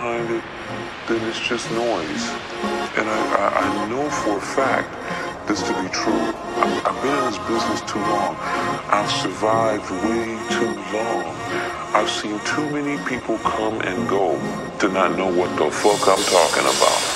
behind 0.00 0.30
it, 0.30 0.42
then 1.08 1.20
it's 1.28 1.38
just 1.38 1.70
noise. 1.72 2.24
And 2.96 3.04
I, 3.04 3.20
I, 3.36 3.84
I 3.84 3.88
know 3.90 4.08
for 4.08 4.38
a 4.38 4.40
fact 4.40 4.88
this 5.46 5.60
to 5.60 5.74
be 5.82 5.88
true. 5.90 6.24
I've, 6.56 6.86
I've 6.86 7.02
been 7.02 7.12
in 7.18 7.24
this 7.28 7.38
business 7.44 7.82
too 7.82 7.98
long. 7.98 8.34
I've 8.88 9.10
survived 9.10 9.90
way 10.08 10.40
too 10.56 10.72
long. 10.96 11.36
I've 11.92 12.08
seen 12.08 12.40
too 12.48 12.66
many 12.70 12.96
people 13.04 13.36
come 13.44 13.82
and 13.82 14.08
go 14.08 14.40
to 14.78 14.88
not 14.88 15.18
know 15.18 15.30
what 15.30 15.54
the 15.58 15.70
fuck 15.70 16.00
I'm 16.08 16.24
talking 16.24 16.64
about. 16.64 17.09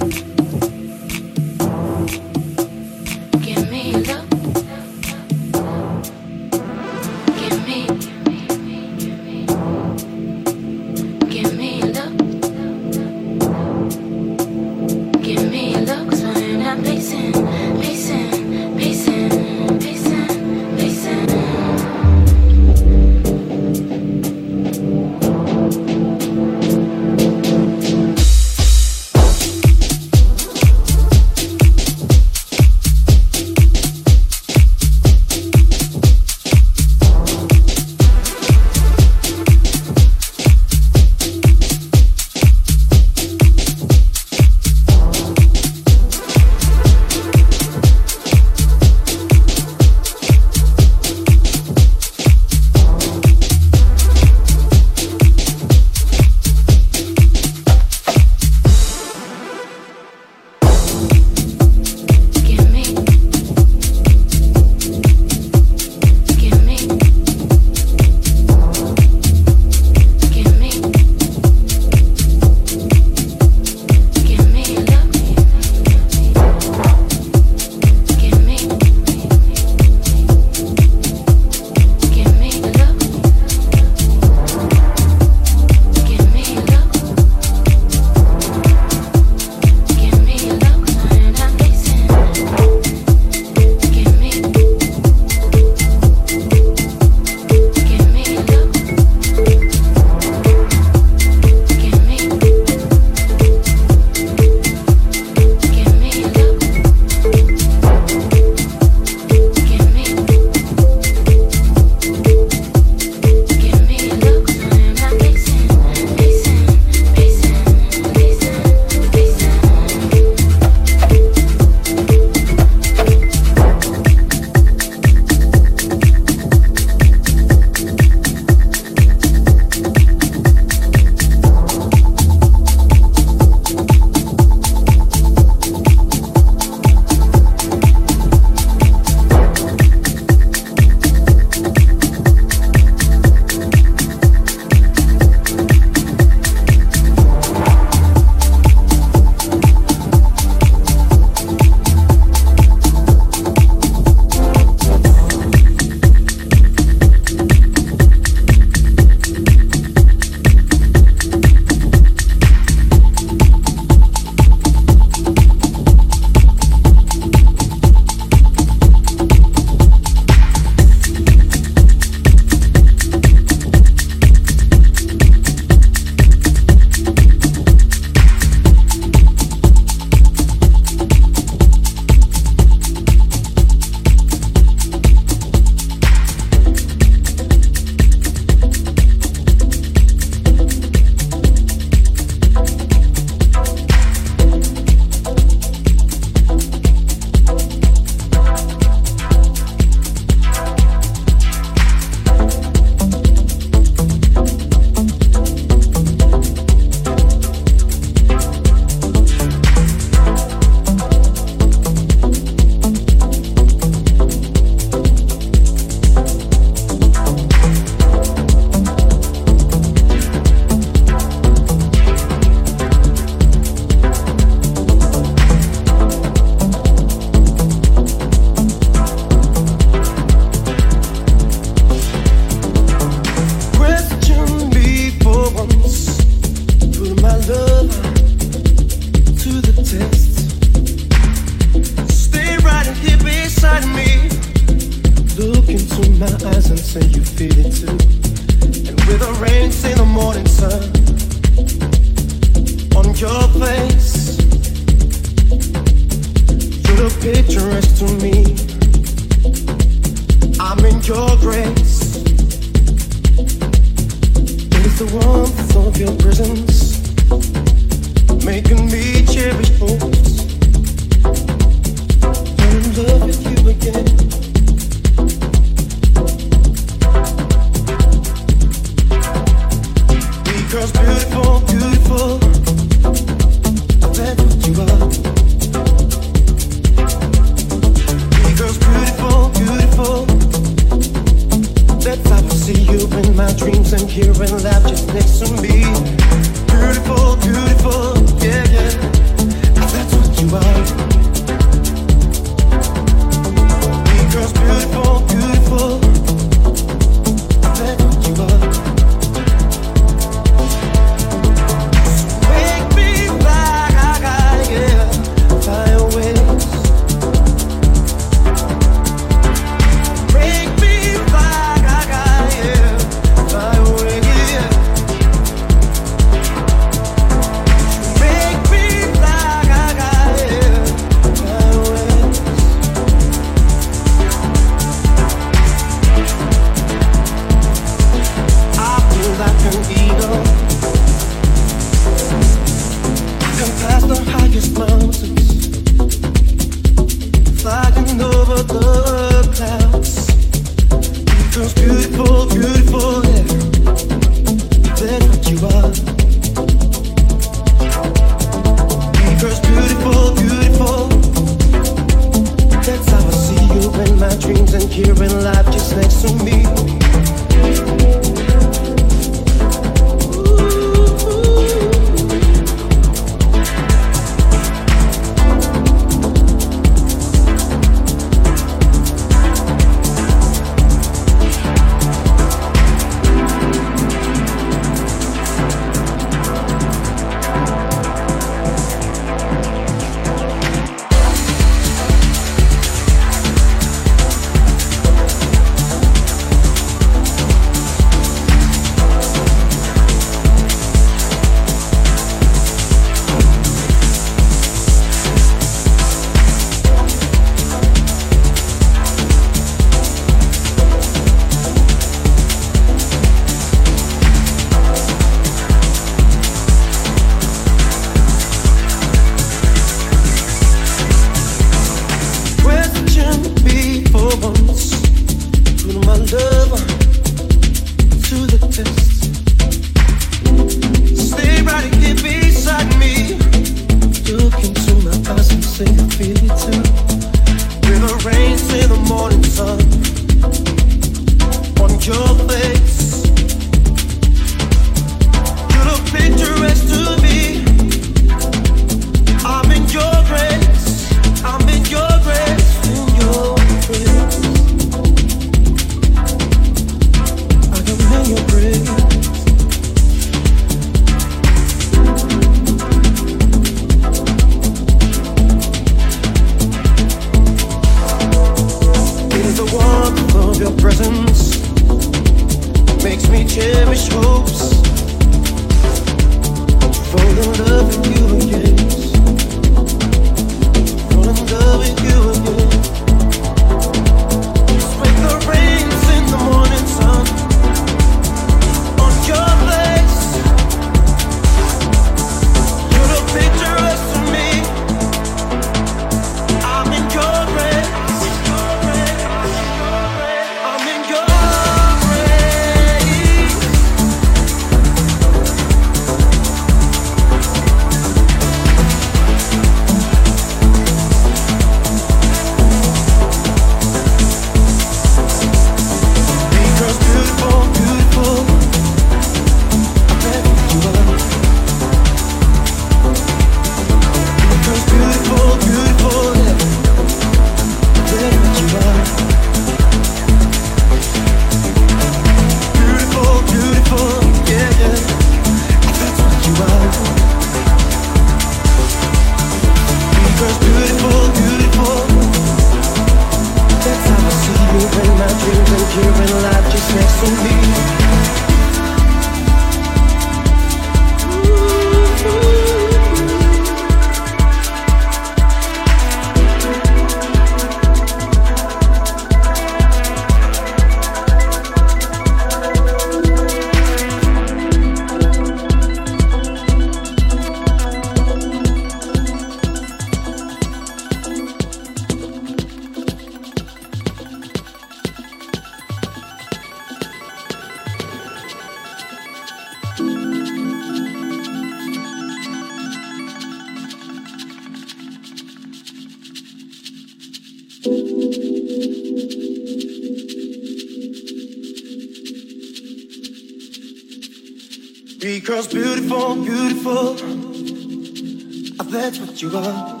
You 599.46 599.58
are. 599.58 600.00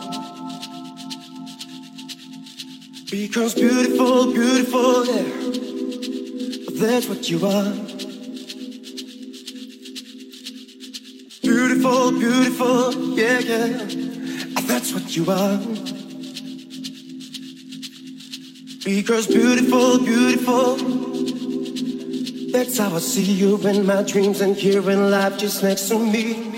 Because 3.10 3.54
beautiful, 3.54 4.32
beautiful, 4.32 5.06
yeah, 5.06 5.22
that's 6.80 7.08
what 7.08 7.30
you 7.30 7.46
are. 7.46 7.72
Beautiful, 11.42 12.10
beautiful, 12.12 12.94
yeah, 13.16 13.38
yeah, 13.38 13.68
that's 14.62 14.92
what 14.92 15.16
you 15.16 15.30
are. 15.30 15.58
Because 18.84 19.26
beautiful, 19.26 19.98
beautiful. 19.98 20.76
That's 22.50 22.78
how 22.78 22.94
I 22.94 22.98
see 22.98 23.22
you 23.22 23.58
in 23.68 23.86
my 23.86 24.02
dreams 24.02 24.40
and 24.40 24.56
here 24.56 24.90
in 24.90 25.10
life 25.10 25.38
just 25.38 25.62
next 25.62 25.88
to 25.88 25.98
me. 25.98 26.55